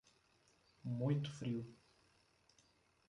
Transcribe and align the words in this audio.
Muito 0.83 1.29
frio 1.31 1.69